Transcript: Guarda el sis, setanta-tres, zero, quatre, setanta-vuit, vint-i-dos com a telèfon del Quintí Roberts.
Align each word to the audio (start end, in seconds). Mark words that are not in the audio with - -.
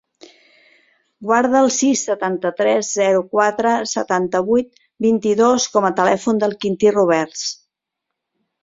Guarda 1.31 1.59
el 1.65 1.69
sis, 1.75 2.01
setanta-tres, 2.09 2.89
zero, 3.01 3.21
quatre, 3.35 3.75
setanta-vuit, 3.93 4.73
vint-i-dos 5.09 5.71
com 5.77 5.91
a 5.93 5.97
telèfon 6.03 6.45
del 6.47 6.61
Quintí 6.65 6.97
Roberts. 7.01 7.47